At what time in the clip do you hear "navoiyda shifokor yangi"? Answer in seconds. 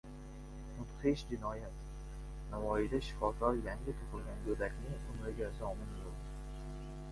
2.53-3.95